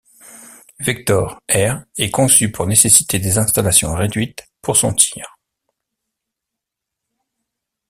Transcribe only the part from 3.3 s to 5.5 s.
installations réduites pour son tir.